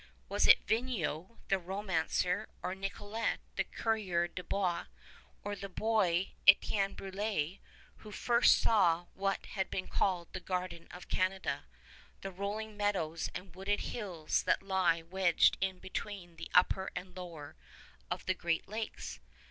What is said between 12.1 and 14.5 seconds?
the rolling meadows and wooded hills